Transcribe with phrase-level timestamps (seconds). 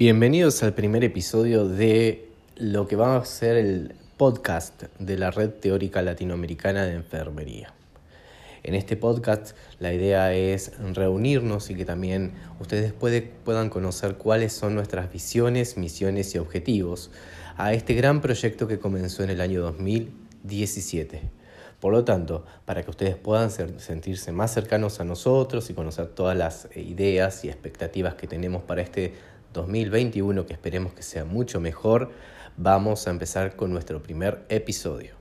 [0.00, 5.50] Bienvenidos al primer episodio de lo que va a ser el podcast de la Red
[5.50, 7.74] Teórica Latinoamericana de Enfermería.
[8.62, 14.74] En este podcast la idea es reunirnos y que también ustedes puedan conocer cuáles son
[14.74, 17.10] nuestras visiones, misiones y objetivos
[17.58, 21.20] a este gran proyecto que comenzó en el año 2017.
[21.78, 26.38] Por lo tanto, para que ustedes puedan sentirse más cercanos a nosotros y conocer todas
[26.38, 29.12] las ideas y expectativas que tenemos para este
[29.52, 32.10] 2021, que esperemos que sea mucho mejor,
[32.56, 35.19] vamos a empezar con nuestro primer episodio.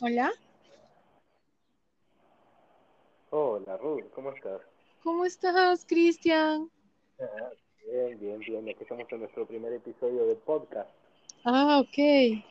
[0.00, 0.30] Hola.
[3.30, 4.60] Hola, Ruth, ¿cómo estás?
[5.02, 6.70] ¿Cómo estás, Cristian?
[7.84, 8.68] bien, bien, bien.
[8.68, 10.88] Aquí estamos en nuestro primer episodio de podcast.
[11.44, 12.44] Ah, ok.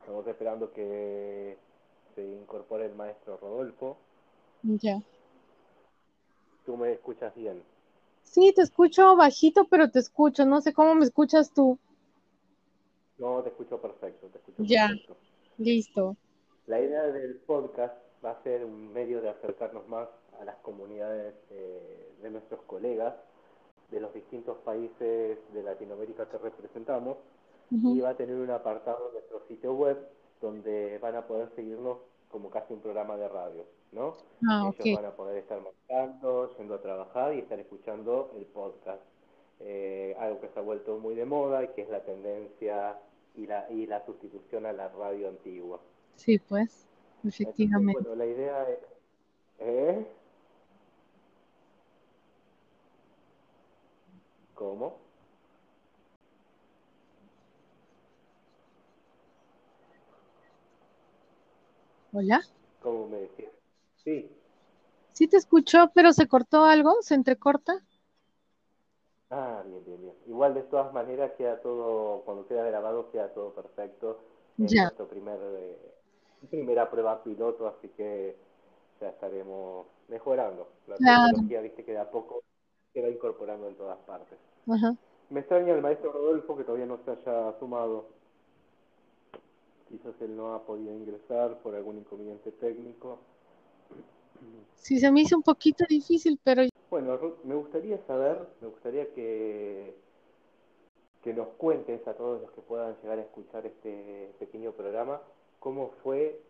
[0.00, 1.56] Estamos esperando que
[2.16, 3.96] se incorpore el maestro Rodolfo.
[4.64, 5.00] Ya.
[6.64, 7.62] ¿Tú me escuchas bien?
[8.24, 10.44] Sí, te escucho bajito, pero te escucho.
[10.46, 11.78] No sé cómo me escuchas tú.
[13.18, 14.88] No, te escucho perfecto, te escucho ya.
[14.88, 15.16] perfecto.
[15.58, 16.16] Listo.
[16.66, 17.94] La idea del podcast
[18.24, 20.08] va a ser un medio de acercarnos más
[20.40, 23.14] a las comunidades eh, de nuestros colegas
[23.90, 27.18] de los distintos países de Latinoamérica que representamos
[27.70, 29.96] y va a tener un apartado en nuestro sitio web
[30.40, 31.98] donde van a poder seguirnos
[32.30, 34.14] como casi un programa de radio, ¿no?
[34.48, 39.02] Ah, Ellos van a poder estar marcando, yendo a trabajar y estar escuchando el podcast.
[39.60, 42.98] Eh, algo que se ha vuelto muy de moda y que es la tendencia
[43.36, 45.80] y la, y la sustitución a la radio antigua.
[46.16, 46.86] Sí, pues,
[47.24, 48.00] efectivamente.
[48.02, 48.78] bueno, la idea es...
[49.58, 50.06] ¿Eh?
[54.54, 54.96] ¿Cómo?
[62.12, 62.40] Hola.
[62.80, 63.52] ¿Cómo me decías?
[63.96, 64.30] Sí.
[65.12, 67.82] Sí te escuchó, pero se cortó algo, se entrecorta.
[69.30, 70.14] Ah, bien, bien, bien.
[70.26, 74.20] Igual de todas maneras queda todo, cuando queda grabado queda todo perfecto.
[74.58, 74.84] Es ya.
[74.84, 75.78] nuestro primer, eh,
[76.48, 78.36] primera prueba piloto, así que
[79.00, 80.68] ya estaremos mejorando.
[80.86, 82.42] La tecnología, viste, que de a poco
[82.92, 84.38] se va incorporando en todas partes.
[84.68, 84.94] Ajá.
[85.28, 88.06] Me extraña el maestro Rodolfo que todavía no se haya sumado.
[89.88, 93.18] quizás él no ha podido ingresar por algún inconveniente técnico.
[94.76, 96.62] Sí, se me hizo un poquito difícil, pero...
[96.96, 99.94] Bueno, me gustaría saber, me gustaría que,
[101.22, 105.20] que nos cuentes a todos los que puedan llegar a escuchar este pequeño programa,
[105.58, 106.40] cómo fue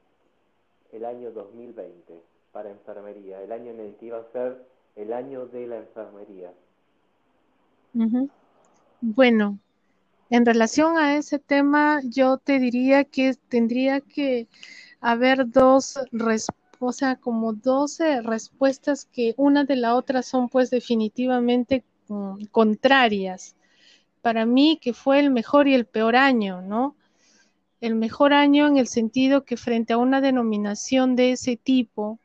[0.93, 2.22] el año 2020
[2.52, 4.64] para enfermería, el año en el que iba a ser
[4.94, 6.52] el año de la enfermería.
[9.00, 9.58] Bueno,
[10.31, 14.46] en relación a ese tema, yo te diría que tendría que
[15.00, 15.99] haber dos
[16.81, 23.56] o sea, como 12 respuestas que una de la otra son pues definitivamente mm, contrarias.
[24.23, 26.96] Para mí que fue el mejor y el peor año, ¿no?
[27.81, 32.19] El mejor año en el sentido que frente a una denominación de ese tipo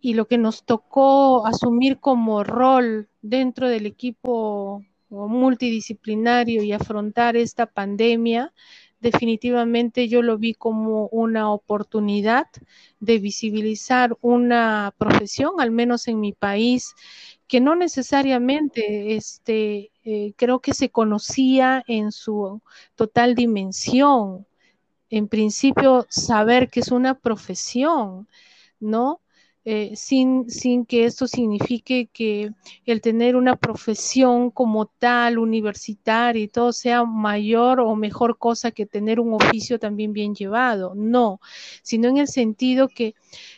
[0.00, 7.66] y lo que nos tocó asumir como rol dentro del equipo multidisciplinario y afrontar esta
[7.66, 8.52] pandemia,
[9.00, 12.46] definitivamente yo lo vi como una oportunidad
[13.00, 16.94] de visibilizar una profesión, al menos en mi país,
[17.46, 22.60] que no necesariamente este, eh, creo que se conocía en su
[22.94, 24.46] total dimensión.
[25.10, 28.28] En principio, saber que es una profesión,
[28.80, 29.20] ¿no?
[29.68, 32.52] Eh, sin, sin que esto signifique que
[32.84, 38.86] el tener una profesión como tal, universitaria y todo sea mayor o mejor cosa que
[38.86, 40.94] tener un oficio también bien llevado.
[40.94, 41.40] No,
[41.82, 43.16] sino en el sentido que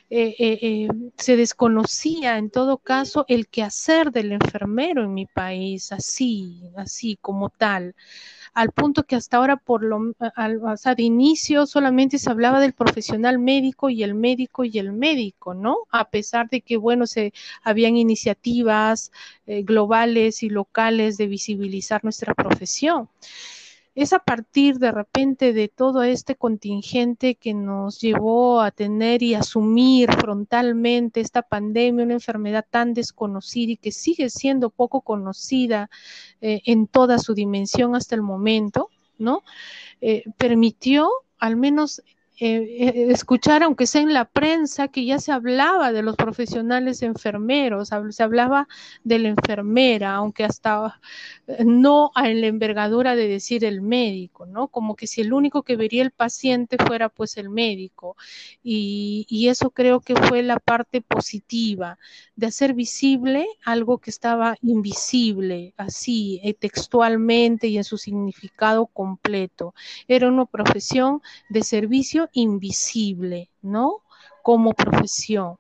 [0.09, 0.89] eh, eh,
[1.19, 7.51] se desconocía en todo caso el quehacer del enfermero en mi país, así, así como
[7.51, 7.95] tal
[8.59, 12.59] al punto que hasta ahora, por lo, al, o sea, de inicio solamente se hablaba
[12.59, 15.77] del profesional médico y el médico y el médico, ¿no?
[15.91, 17.33] A pesar de que, bueno, se
[17.63, 19.13] habían iniciativas
[19.47, 23.09] eh, globales y locales de visibilizar nuestra profesión
[23.99, 29.35] es a partir de repente de todo este contingente que nos llevó a tener y
[29.35, 35.91] asumir frontalmente esta pandemia, una enfermedad tan desconocida y que sigue siendo poco conocida
[36.41, 39.43] eh, en toda su dimensión hasta el momento, ¿no?
[40.01, 41.11] Eh, permitió
[41.41, 42.01] al menos
[42.41, 47.03] eh, eh, escuchar, aunque sea en la prensa, que ya se hablaba de los profesionales
[47.03, 48.69] enfermeros, se hablaba
[49.03, 51.01] de la enfermera, aunque hasta
[51.49, 54.69] eh, no en la envergadura de decir el médico, ¿no?
[54.69, 58.17] Como que si el único que vería el paciente fuera pues el médico.
[58.63, 61.99] Y, y eso creo que fue la parte positiva,
[62.37, 69.75] de hacer visible algo que estaba invisible, así, textualmente y en su significado completo.
[70.07, 74.03] Era una profesión de servicio invisible, ¿no?
[74.43, 75.57] Como profesión.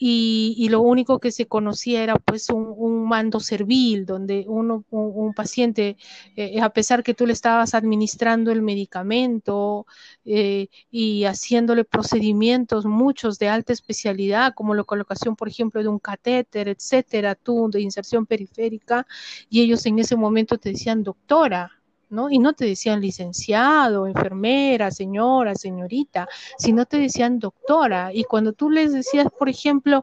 [0.00, 5.96] Y, lo único que se conocía era pues un, mando servil, donde uno, un, paciente,
[6.36, 9.86] eh, a pesar que tú le estabas administrando el medicamento
[10.24, 15.98] eh, y haciéndole procedimientos, muchos de alta especialidad, como la colocación, por ejemplo, de un
[15.98, 17.36] catéter, etcétera,
[17.72, 19.04] de inserción periférica,
[19.50, 21.77] y ellos en ese momento te decían, doctora,
[22.10, 22.30] ¿no?
[22.30, 26.28] Y no te decían licenciado, enfermera, señora, señorita,
[26.58, 28.12] sino te decían doctora.
[28.12, 30.02] Y cuando tú les decías, por ejemplo,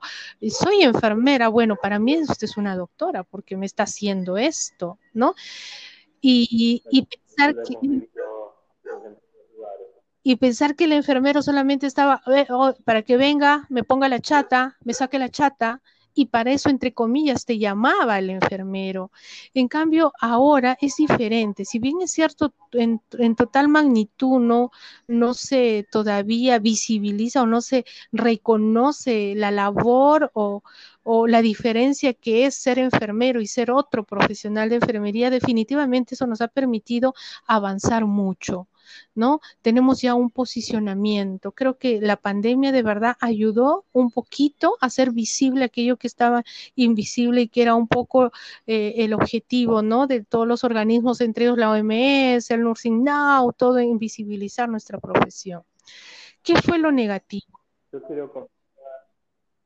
[0.49, 5.35] soy enfermera, bueno, para mí usted es una doctora porque me está haciendo esto, ¿no?
[6.21, 8.07] Y, pensar que
[10.27, 14.75] y pensar que el enfermero solamente estaba oh, para que venga, me ponga la chata,
[14.83, 15.83] me saque la chata,
[16.15, 19.11] y para eso, entre comillas, te llamaba el enfermero.
[19.53, 21.65] En cambio, ahora es diferente.
[21.65, 23.01] Si bien es cierto, en,
[23.35, 24.71] total magnitud no,
[25.07, 30.63] no se todavía visibiliza o no se reconoce la labor o,
[31.03, 36.27] o la diferencia que es ser enfermero y ser otro profesional de enfermería, definitivamente eso
[36.27, 37.13] nos ha permitido
[37.45, 38.67] avanzar mucho.
[39.61, 41.51] Tenemos ya un posicionamiento.
[41.51, 46.43] Creo que la pandemia de verdad ayudó un poquito a hacer visible aquello que estaba
[46.75, 48.31] invisible y que era un poco
[48.67, 50.07] eh, el objetivo, ¿no?
[50.07, 55.63] De todos los organismos, entre ellos la OMS, el Nursing Now, todo invisibilizar nuestra profesión.
[56.43, 57.59] ¿Qué fue lo negativo?
[57.91, 58.49] Yo quiero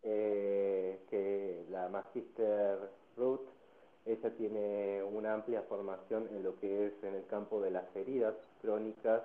[0.03, 2.77] eh, que la Magister
[3.17, 3.58] Ruth
[4.11, 8.33] ella tiene una amplia formación en lo que es en el campo de las heridas
[8.61, 9.21] crónicas,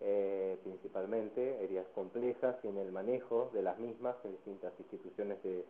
[0.00, 5.64] eh, principalmente, heridas complejas y en el manejo de las mismas en distintas instituciones de,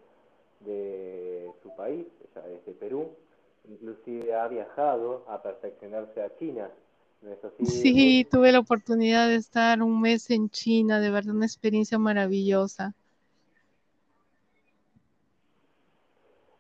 [1.62, 3.11] su país, ella es de Perú,
[3.68, 6.70] inclusive ha viajado a perfeccionarse a China.
[7.62, 12.94] Sí, tuve la oportunidad de estar un mes en China, de verdad una experiencia maravillosa.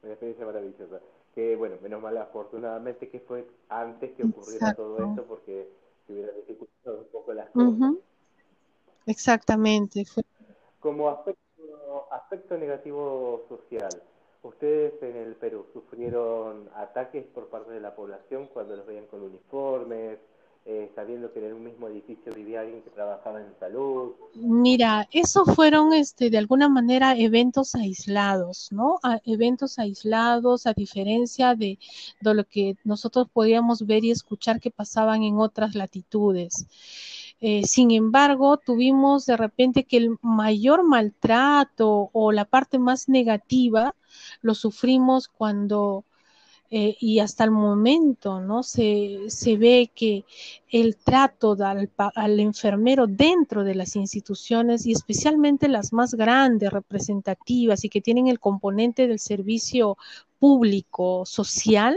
[0.02, 1.00] Una experiencia maravillosa
[1.34, 5.68] que bueno, menos mal afortunadamente que fue antes que ocurriera todo esto porque
[6.06, 7.94] se hubiera dificultado un poco las cosas.
[9.06, 10.04] Exactamente.
[10.80, 11.42] Como aspecto,
[12.10, 13.90] aspecto negativo social,
[14.42, 19.22] ¿ustedes en el Perú sufrieron ataques por parte de la población cuando los veían con
[19.22, 20.18] uniformes,
[20.66, 24.12] eh, sabiendo que en un mismo edificio vivía alguien que trabajaba en salud.
[24.34, 28.98] Mira, eso fueron este, de alguna manera eventos aislados, ¿no?
[29.26, 31.78] eventos aislados a diferencia de,
[32.20, 36.66] de lo que nosotros podíamos ver y escuchar que pasaban en otras latitudes.
[37.46, 43.94] Eh, sin embargo, tuvimos de repente que el mayor maltrato o la parte más negativa
[44.40, 46.06] lo sufrimos cuando
[46.70, 48.62] eh, y hasta el momento, ¿no?
[48.62, 50.24] Se, se ve que
[50.70, 57.84] el trato al, al, enfermero dentro de las instituciones y especialmente las más grandes, representativas
[57.84, 59.96] y que tienen el componente del servicio
[60.38, 61.96] público social,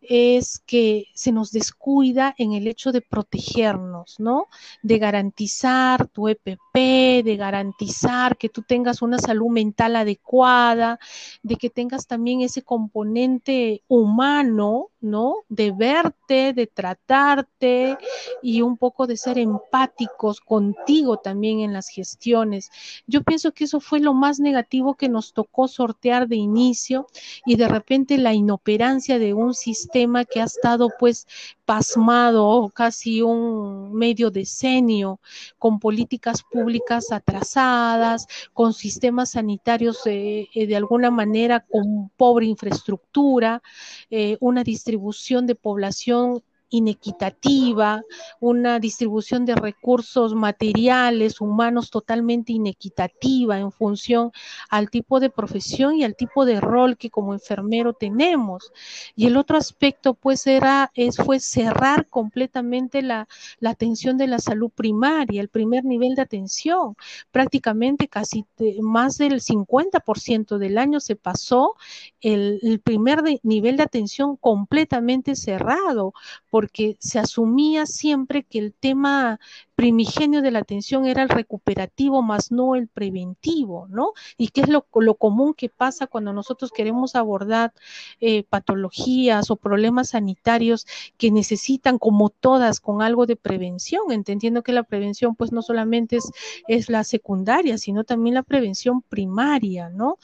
[0.00, 4.46] es que se nos descuida en el hecho de protegernos, ¿no?
[4.82, 10.98] De garantizar tu EPP, de garantizar que tú tengas una salud mental adecuada,
[11.42, 15.44] de que tengas también ese componente humano, ¿no?
[15.48, 17.96] De verte, de tratarte
[18.42, 22.70] y un poco de ser empáticos contigo también en las gestiones.
[23.06, 27.06] Yo pienso que eso fue lo más negativo que nos tocó sortear de inicio
[27.46, 31.26] y de repente la inoperancia de un sistema que ha estado pues
[31.66, 35.20] pasmado casi un medio decenio
[35.58, 43.62] con políticas públicas atrasadas, con sistemas sanitarios eh, eh, de alguna manera con pobre infraestructura,
[44.10, 48.02] eh, una distribución de población inequitativa,
[48.40, 54.32] una distribución de recursos materiales, humanos totalmente inequitativa en función
[54.68, 58.72] al tipo de profesión y al tipo de rol que como enfermero tenemos.
[59.14, 63.28] Y el otro aspecto pues era, es, fue cerrar completamente la,
[63.64, 66.96] atención de la salud primaria, el primer nivel de atención.
[67.30, 68.46] Prácticamente casi
[68.80, 71.74] más del 50% del año se pasó
[72.20, 76.12] el, primer nivel de atención completamente cerrado
[76.56, 79.38] porque se asumía siempre que el tema
[79.76, 84.14] primigenio de la atención era el recuperativo más no el preventivo, ¿no?
[84.38, 87.74] Y qué es lo, lo común que pasa cuando nosotros queremos abordar
[88.20, 90.86] eh, patologías o problemas sanitarios
[91.18, 96.16] que necesitan, como todas, con algo de prevención, entendiendo que la prevención pues no solamente
[96.16, 96.30] es,
[96.68, 100.18] es la secundaria, sino también la prevención primaria, ¿no?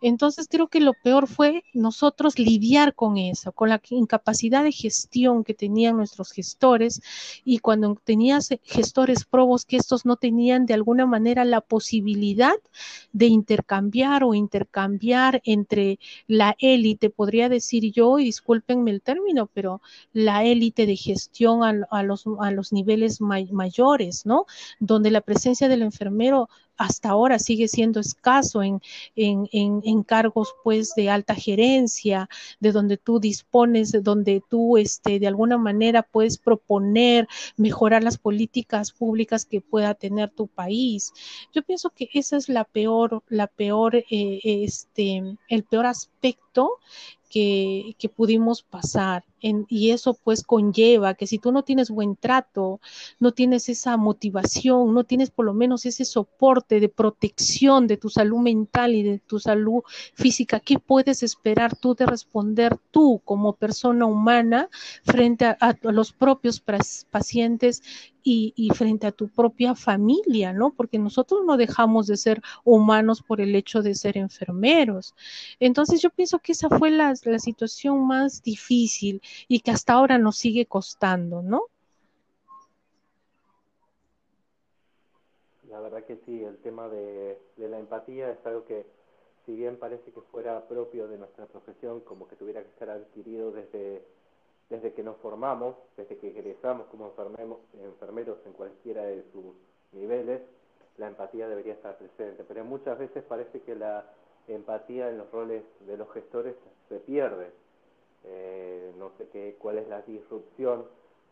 [0.00, 5.44] Entonces creo que lo peor fue nosotros lidiar con eso, con la incapacidad de gestión
[5.44, 7.02] que tenían nuestros gestores
[7.44, 8.48] y cuando tenías
[9.30, 12.54] probos que estos no tenían de alguna manera la posibilidad
[13.12, 19.80] de intercambiar o intercambiar entre la élite, podría decir yo, y discúlpenme el término, pero
[20.12, 24.46] la élite de gestión a, a, los, a los niveles may, mayores, ¿no?
[24.80, 28.80] Donde la presencia del enfermero hasta ahora sigue siendo escaso en,
[29.16, 32.28] en, en, cargos pues de alta gerencia,
[32.60, 38.18] de donde tú dispones, de donde tú este, de alguna manera puedes proponer, mejorar las
[38.18, 41.12] políticas públicas que pueda tener tu país.
[41.52, 46.78] Yo pienso que esa es la peor, la peor, eh, este, el peor aspecto
[47.34, 49.24] que, pudimos pasar.
[49.68, 52.80] Y eso pues conlleva que si tú no tienes buen trato,
[53.18, 58.08] no tienes esa motivación, no tienes por lo menos ese soporte de protección de tu
[58.08, 59.82] salud mental y de tu salud
[60.14, 64.68] física, ¿qué puedes esperar tú de responder tú como persona humana
[65.02, 66.62] frente a los propios
[67.10, 67.82] pacientes
[68.24, 70.72] y, y, frente a tu propia familia, ¿no?
[70.72, 75.14] Porque nosotros no dejamos de ser humanos por el hecho de ser enfermeros.
[75.60, 80.18] Entonces yo pienso que esa fue la, la situación más difícil y que hasta ahora
[80.18, 81.64] nos sigue costando, ¿no?
[85.68, 88.86] La verdad que sí, el tema de, de la empatía es algo que
[89.44, 93.50] si bien parece que fuera propio de nuestra profesión, como que tuviera que ser adquirido
[93.52, 94.02] desde
[94.70, 97.12] desde que nos formamos, desde que egresamos como
[97.82, 99.54] enfermeros en cualquiera de sus
[99.92, 100.40] niveles,
[100.96, 102.44] la empatía debería estar presente.
[102.46, 104.04] Pero muchas veces parece que la
[104.48, 106.54] empatía en los roles de los gestores
[106.88, 107.50] se pierde.
[108.24, 110.86] Eh, no sé qué, cuál es la disrupción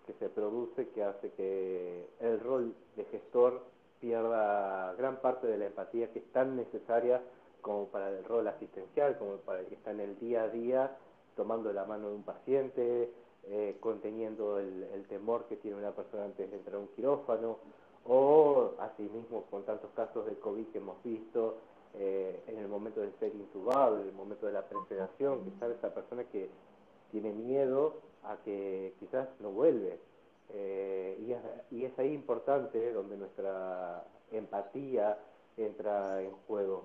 [0.07, 3.63] que se produce que hace que el rol de gestor
[4.01, 7.23] pierda gran parte de la empatía que es tan necesaria
[7.61, 10.97] como para el rol asistencial, como para el que está en el día a día
[11.37, 13.11] tomando la mano de un paciente,
[13.45, 17.59] eh, conteniendo el, el, temor que tiene una persona antes de entrar a un quirófano,
[18.05, 21.57] o asimismo con tantos casos de COVID que hemos visto
[21.95, 25.75] eh, en el momento de ser intubado, en el momento de la presedación, que sabe
[25.75, 26.49] esa persona que
[27.11, 29.99] tiene miedo a que quizás no vuelve.
[30.55, 31.39] Eh, y, es,
[31.71, 35.19] y, es, ahí importante donde nuestra empatía
[35.57, 36.85] entra en juego.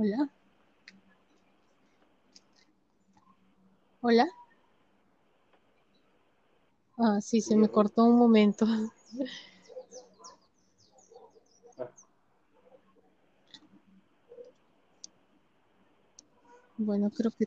[0.00, 0.30] Hola.
[4.00, 4.26] Hola.
[6.96, 8.64] Ah, sí, se me cortó un momento.
[16.78, 17.44] Bueno, creo que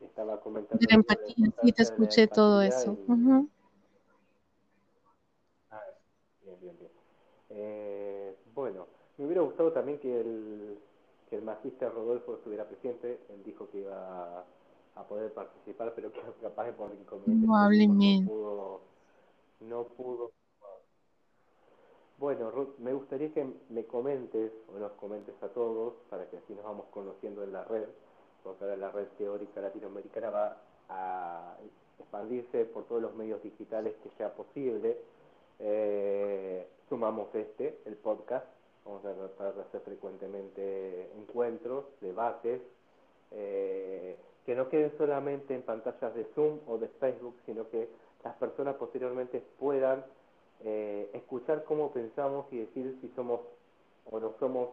[0.00, 0.78] estaba comentando.
[0.80, 2.96] De empatía, sí, te escuché todo eso.
[5.70, 5.82] ah,
[6.42, 6.90] bien, bien, bien.
[7.50, 8.86] Eh, bueno,
[9.18, 10.78] me hubiera gustado también que el,
[11.34, 13.18] que el magista Rodolfo estuviera presente.
[13.28, 14.44] Él dijo que iba
[14.94, 18.80] a, poder participar, pero que capaz de por inconvenientes no pudo,
[19.60, 20.30] no pudo.
[22.18, 26.54] Bueno, Ruth, me gustaría que me comentes o nos comentes a todos para que así
[26.54, 27.88] nos vamos conociendo en la red
[28.44, 30.56] porque ahora la red teórica latinoamericana va
[30.90, 31.56] a
[31.98, 34.98] expandirse por todos los medios digitales que sea posible.
[35.58, 38.46] Eh, sumamos este, el podcast,
[38.84, 42.60] vamos a tratar de hacer frecuentemente encuentros, debates,
[43.30, 47.88] eh, que no queden solamente en pantallas de Zoom o de Facebook, sino que
[48.22, 50.04] las personas posteriormente puedan
[50.64, 53.40] eh, escuchar cómo pensamos y decir si somos
[54.10, 54.68] o no somos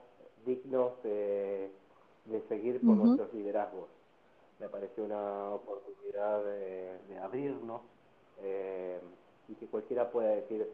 [0.46, 1.72] dignos de
[2.25, 3.89] de seguir con nuestros liderazgos.
[4.60, 7.82] Me pareció una oportunidad de, abrirnos
[8.41, 9.00] eh,
[9.48, 10.68] y que cualquiera pueda decir,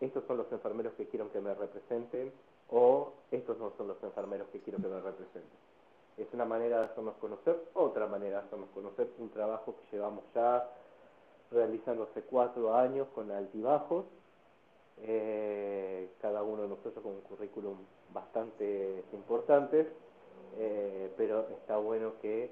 [0.00, 2.32] estos son los enfermeros que quiero que me representen
[2.70, 5.66] o estos no son los enfermeros que quiero que me representen.
[6.16, 10.24] Es una manera de hacernos conocer, otra manera de hacernos conocer, un trabajo que llevamos
[10.34, 10.68] ya
[11.50, 14.06] realizando hace cuatro años con altibajos,
[15.02, 17.76] eh, cada uno de nosotros con un currículum
[18.12, 19.86] bastante importante,
[20.56, 22.50] eh, pero está bueno que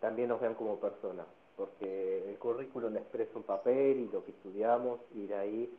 [0.00, 5.00] también nos vean como personas, porque el currículum expresa un papel y lo que estudiamos,
[5.14, 5.78] y de ahí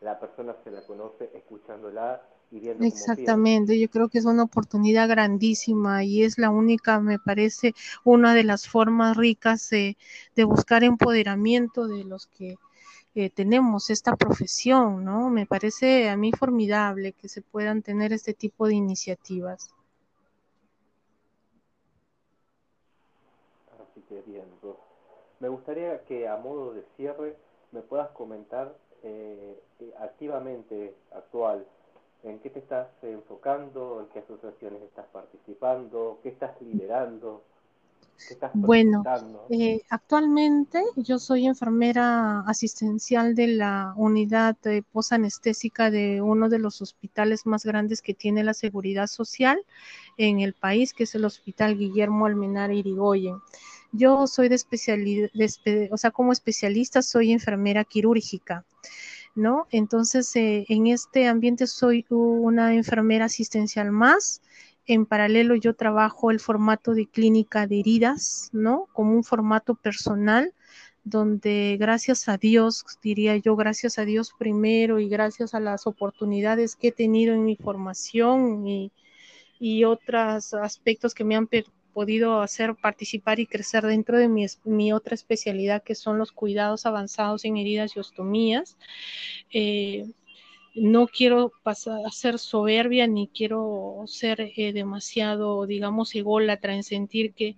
[0.00, 5.08] la persona se la conoce escuchándola y viendo Exactamente, yo creo que es una oportunidad
[5.08, 9.96] grandísima y es la única, me parece, una de las formas ricas de,
[10.44, 12.56] buscar empoderamiento de los que
[13.14, 15.30] eh, tenemos esta profesión, ¿no?
[15.30, 19.74] Me parece a mí formidable que se puedan tener este tipo de iniciativas.
[25.40, 27.36] Me gustaría que a modo de cierre
[27.72, 31.64] me puedas comentar eh, eh, activamente, actual,
[32.22, 37.42] en qué te estás enfocando, en qué asociaciones estás participando, qué estás liderando.
[38.28, 39.02] ¿Qué estás bueno,
[39.48, 46.82] eh, actualmente yo soy enfermera asistencial de la unidad de posanestésica de uno de los
[46.82, 49.62] hospitales más grandes que tiene la seguridad social
[50.18, 53.36] en el país, que es el Hospital Guillermo Almenar Irigoyen.
[53.92, 55.30] Yo soy de especialidad,
[55.90, 58.64] o sea, como especialista soy enfermera quirúrgica,
[59.34, 59.66] ¿no?
[59.70, 64.42] Entonces, eh, en este ambiente soy una enfermera asistencial más.
[64.86, 68.86] En paralelo yo trabajo el formato de clínica de heridas, ¿no?
[68.92, 70.52] Como un formato personal
[71.04, 76.76] donde gracias a Dios, diría yo, gracias a Dios primero y gracias a las oportunidades
[76.76, 78.92] que he tenido en mi formación y,
[79.58, 81.46] y otros aspectos que me han
[81.92, 86.86] podido hacer participar y crecer dentro de mi, mi, otra especialidad que son los cuidados
[86.86, 88.76] avanzados en heridas y ostomías.
[89.52, 90.10] Eh,
[90.74, 97.34] no quiero pasar a ser soberbia ni quiero ser eh, demasiado, digamos, ególatra en sentir
[97.34, 97.56] que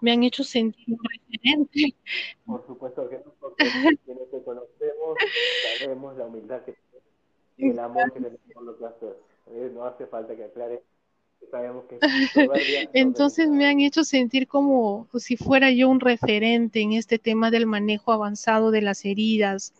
[0.00, 1.96] me han hecho sentir un referente.
[2.46, 3.64] Por supuesto que no, porque
[4.04, 5.18] quienes te conocemos
[5.78, 6.74] sabemos la humildad que
[7.56, 9.16] y el amor que tenemos por lo que hacer.
[9.46, 10.44] Eh, no hace falta que
[12.92, 17.66] Entonces me han hecho sentir como si fuera yo un referente en este tema del
[17.66, 19.72] manejo avanzado de las heridas.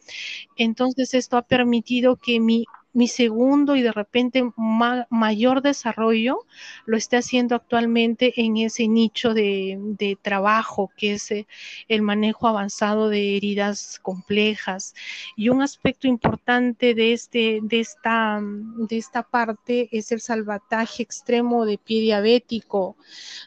[0.57, 6.47] Entonces esto ha permitido que mi mi segundo y de repente mayor desarrollo
[6.87, 11.47] lo esté haciendo actualmente en ese nicho de, trabajo que es eh,
[11.89, 14.95] el manejo avanzado de heridas complejas.
[15.37, 21.67] Y un aspecto importante de, este, de, esta, de esta parte es el salvataje extremo
[21.67, 22.97] de pie diabético,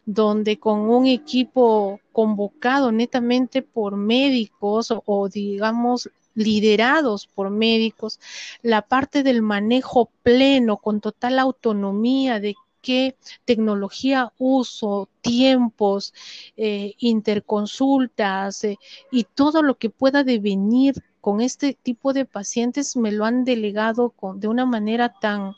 [0.05, 8.19] donde con un equipo convocado netamente por médicos o digamos liderados por médicos,
[8.61, 16.13] la parte del manejo pleno, con total autonomía de qué tecnología uso, tiempos,
[16.55, 18.77] eh, interconsultas eh,
[19.11, 24.11] y todo lo que pueda devenir con este tipo de pacientes me lo han delegado
[24.11, 25.55] con, de una manera tan,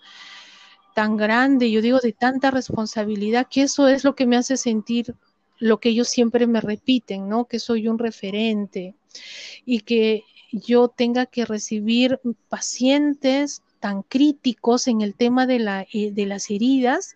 [0.95, 5.13] tan grande, yo digo de tanta responsabilidad, que eso es lo que me hace sentir
[5.59, 7.45] lo que ellos siempre me repiten, ¿no?
[7.45, 8.95] Que soy un referente
[9.65, 16.11] y que yo tenga que recibir pacientes tan críticos en el tema de, la, eh,
[16.11, 17.15] de las heridas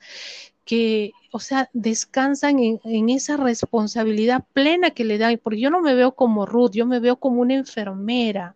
[0.66, 5.82] que, o sea, descansan en, en, esa responsabilidad plena que le dan, porque yo no
[5.82, 8.56] me veo como Ruth, yo me veo como una enfermera,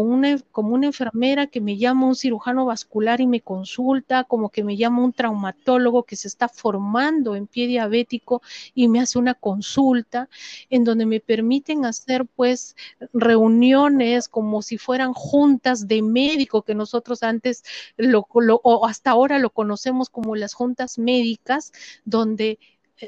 [0.00, 4.64] una, como una enfermera que me llama un cirujano vascular y me consulta, como que
[4.64, 8.42] me llama un traumatólogo que se está formando en pie diabético
[8.74, 10.28] y me hace una consulta,
[10.70, 12.76] en donde me permiten hacer pues
[13.12, 17.64] reuniones como si fueran juntas de médico que nosotros antes
[17.96, 21.72] lo, lo o hasta ahora lo conocemos como las juntas médicas,
[22.04, 22.58] donde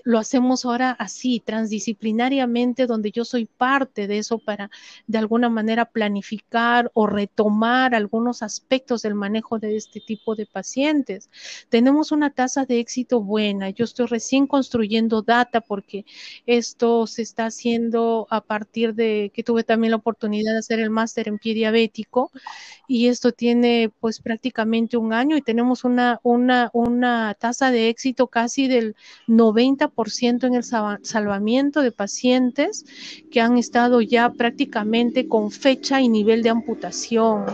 [0.05, 4.71] lo hacemos ahora así, transdisciplinariamente, donde yo soy parte de eso para
[5.07, 11.31] de alguna manera planificar o retomar algunos aspectos del manejo de este tipo de pacientes.
[11.69, 13.71] Tenemos una tasa de éxito buena.
[13.71, 16.05] Yo estoy recién construyendo data porque
[16.47, 20.91] esto se está haciendo a partir de que tuve también la oportunidad de hacer el
[20.91, 22.31] máster en pie diabético
[22.89, 28.27] y esto tiene pues prácticamente un año y tenemos una, una, una tasa de éxito
[28.29, 28.97] casi del
[29.27, 29.76] 90
[30.47, 32.85] en el salvamiento de pacientes
[33.31, 37.45] que han estado ya prácticamente con fecha y nivel de amputación.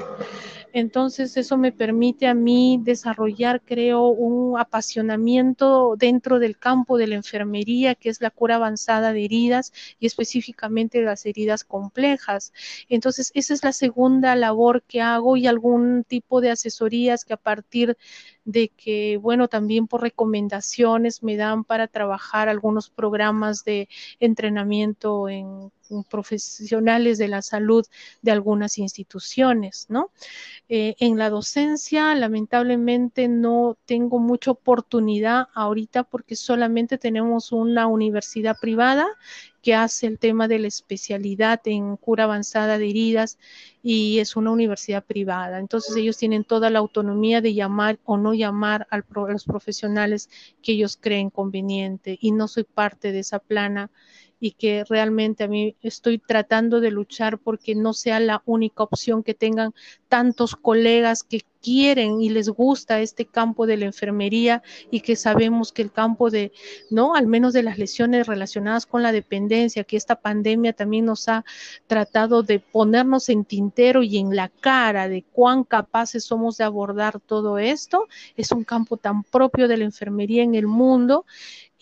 [0.75, 7.17] Entonces eso me permite a mí desarrollar, creo, un apasionamiento dentro del campo de la
[7.17, 12.53] enfermería, que es la cura avanzada de heridas y específicamente las heridas complejas.
[12.89, 17.37] Entonces esa es la segunda labor que hago y algún tipo de asesorías que a
[17.37, 17.99] partir
[18.45, 23.89] de que, bueno, también por recomendaciones me dan para trabajar algunos programas de
[24.21, 25.71] entrenamiento en
[26.09, 27.85] profesionales de la salud
[28.23, 30.11] de algunas instituciones, ¿no?
[30.69, 38.57] Eh, en la docencia, lamentablemente, no tengo mucha oportunidad ahorita porque solamente tenemos una universidad
[38.61, 39.07] privada
[39.63, 43.39] que hace el tema de la especialidad en cura avanzada de heridas
[43.83, 45.61] y es una universidad privada.
[45.61, 50.29] Entonces ellos tienen toda la autonomía de llamar o no llamar a los profesionales
[50.63, 53.91] que ellos creen conveniente y no soy parte de esa plana
[54.41, 59.23] y que realmente a mí estoy tratando de luchar porque no sea la única opción
[59.23, 59.73] que tengan
[60.09, 65.73] tantos colegas que quieren y les gusta este campo de la enfermería y que sabemos
[65.73, 66.53] que el campo de,
[66.91, 67.15] ¿no?
[67.15, 71.45] Al menos de las lesiones relacionadas con la dependencia, que esta pandemia también nos ha
[71.87, 77.21] tratado de ponernos en tintero y en la cara de cuán capaces somos de abordar
[77.21, 81.25] todo esto, es un campo tan propio de la enfermería en el mundo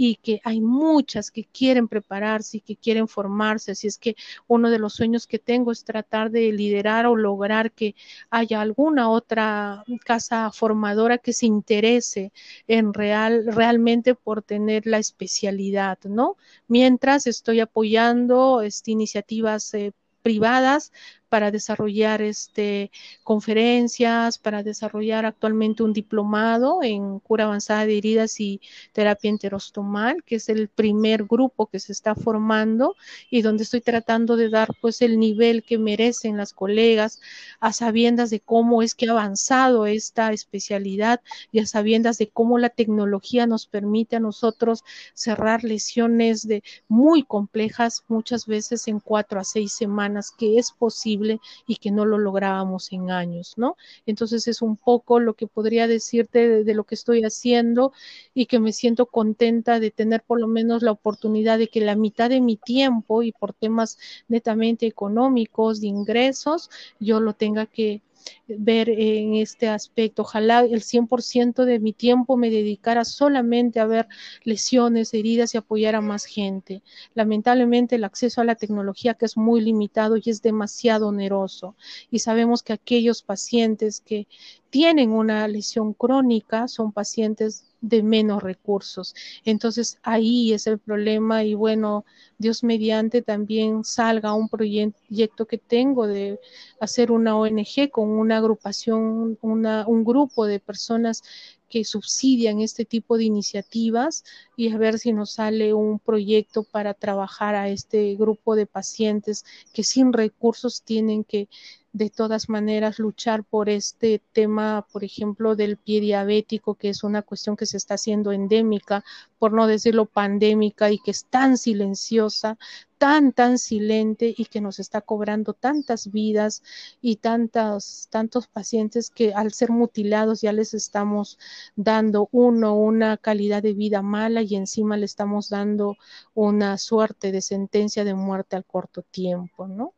[0.02, 3.72] y que hay muchas que quieren prepararse y que quieren formarse.
[3.72, 4.16] Así es que
[4.46, 7.94] uno de los sueños que tengo es tratar de liderar o lograr que
[8.30, 9.69] haya alguna otra
[10.04, 12.32] casa formadora que se interese
[12.66, 16.36] en real, realmente por tener la especialidad, ¿no?
[16.68, 20.92] Mientras estoy apoyando este, iniciativas eh, privadas
[21.30, 22.90] para desarrollar este,
[23.22, 28.60] conferencias, para desarrollar actualmente un diplomado en cura avanzada de heridas y
[28.92, 32.96] terapia enterostomal, que es el primer grupo que se está formando
[33.30, 37.20] y donde estoy tratando de dar pues el nivel que merecen las colegas
[37.60, 41.20] a sabiendas de cómo es que ha avanzado esta especialidad
[41.52, 44.82] y a sabiendas de cómo la tecnología nos permite a nosotros
[45.14, 51.19] cerrar lesiones de muy complejas muchas veces en cuatro a seis semanas, que es posible
[51.66, 53.76] y que no lo lográbamos en años, ¿no?
[54.06, 57.92] Entonces es un poco lo que podría decirte de, de, lo que estoy haciendo
[58.34, 61.96] y que me siento contenta de tener por lo menos la oportunidad de que la
[61.96, 68.02] mitad de mi tiempo y por temas netamente económicos, de ingresos, yo lo tenga que
[68.48, 70.22] ver en este aspecto.
[70.22, 74.08] Ojalá el 100% de mi tiempo me dedicara solamente a ver
[74.44, 76.82] lesiones, heridas y apoyar a más gente.
[77.14, 81.76] Lamentablemente el acceso a la tecnología que es muy limitado y es demasiado oneroso.
[82.10, 84.26] Y sabemos que aquellos pacientes que
[84.70, 89.14] tienen una lesión crónica son pacientes de menos recursos.
[89.44, 92.04] Entonces ahí es el problema y bueno,
[92.38, 96.38] Dios mediante también salga un proyecto que tengo de
[96.80, 101.22] hacer una ONG con una agrupación, una, un grupo de personas
[101.70, 104.24] que subsidian este tipo de iniciativas
[104.56, 109.44] y a ver si nos sale un proyecto para trabajar a este grupo de pacientes
[109.72, 111.48] que sin recursos tienen que
[111.92, 117.22] de todas maneras luchar por este tema, por ejemplo, del pie diabético, que es una
[117.22, 119.04] cuestión que se está haciendo endémica
[119.38, 122.58] por no decirlo pandémica y que es tan silenciosa,
[122.98, 126.62] tan, tan silente y que nos está cobrando tantas vidas
[127.00, 131.38] y tantos, tantos pacientes que al ser mutilados ya les estamos
[131.74, 135.96] dando uno una calidad de vida mala y encima le estamos dando
[136.34, 139.94] una suerte de sentencia de muerte al corto tiempo, ¿no?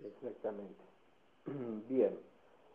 [0.00, 0.82] Exactamente.
[1.88, 2.18] Bien,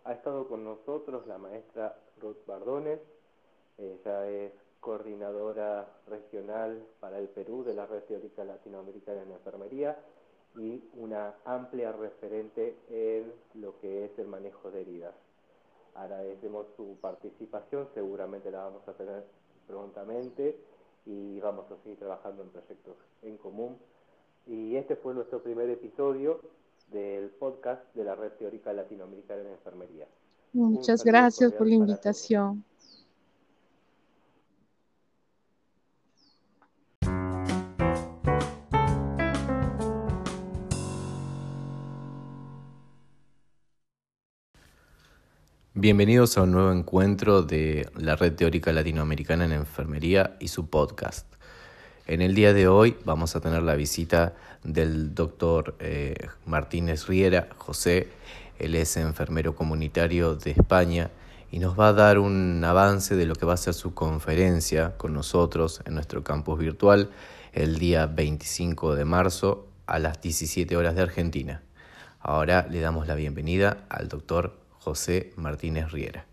[0.03, 2.99] ha estado con nosotros la maestra Ruth Bardones,
[3.77, 9.97] ella es coordinadora regional para el Perú de la Red Teórica Latinoamericana en Enfermería
[10.55, 15.15] y una amplia referente en lo que es el manejo de heridas.
[15.95, 19.23] Agradecemos su participación, seguramente la vamos a tener
[19.67, 20.57] prontamente
[21.05, 23.77] y vamos a seguir trabajando en proyectos en común.
[24.47, 26.41] Y este fue nuestro primer episodio
[26.87, 30.07] del podcast de la Red Teórica Latinoamericana en Enfermería.
[30.53, 32.63] Muchas gracias por la invitación.
[45.75, 51.32] Bienvenidos a un nuevo encuentro de la Red Teórica Latinoamericana en Enfermería y su podcast.
[52.05, 57.47] En el día de hoy vamos a tener la visita del doctor eh, Martínez Riera,
[57.57, 58.09] José,
[58.59, 61.11] él es enfermero comunitario de España
[61.49, 64.97] y nos va a dar un avance de lo que va a ser su conferencia
[64.97, 67.09] con nosotros en nuestro campus virtual
[67.53, 71.63] el día 25 de marzo a las 17 horas de Argentina.
[72.19, 76.25] Ahora le damos la bienvenida al doctor José Martínez Riera.